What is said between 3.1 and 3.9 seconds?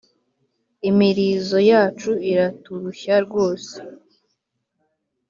rwose